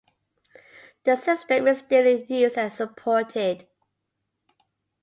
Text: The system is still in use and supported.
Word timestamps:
The 1.03 1.15
system 1.15 1.67
is 1.67 1.77
still 1.77 2.07
in 2.07 2.25
use 2.27 2.57
and 2.57 2.73
supported. 2.73 3.67